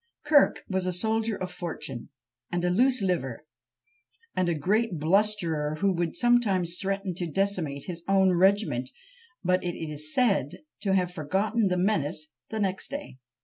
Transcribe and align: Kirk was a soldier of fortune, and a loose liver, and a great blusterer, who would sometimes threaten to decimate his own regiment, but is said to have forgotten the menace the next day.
Kirk 0.25 0.63
was 0.67 0.87
a 0.87 0.93
soldier 0.93 1.35
of 1.39 1.51
fortune, 1.51 2.09
and 2.51 2.65
a 2.65 2.71
loose 2.71 3.03
liver, 3.03 3.45
and 4.35 4.49
a 4.49 4.55
great 4.57 4.97
blusterer, 4.97 5.75
who 5.75 5.91
would 5.93 6.15
sometimes 6.15 6.79
threaten 6.79 7.13
to 7.13 7.27
decimate 7.29 7.83
his 7.85 8.01
own 8.07 8.33
regiment, 8.35 8.89
but 9.43 9.63
is 9.63 10.11
said 10.11 10.63
to 10.81 10.95
have 10.95 11.13
forgotten 11.13 11.67
the 11.67 11.77
menace 11.77 12.31
the 12.49 12.59
next 12.59 12.89
day. 12.89 13.19